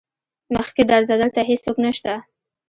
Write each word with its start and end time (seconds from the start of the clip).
مخکې 0.55 0.81
درځه 0.91 1.15
دلته 1.21 1.39
هيڅوک 1.49 1.75
نشته. 1.85 2.13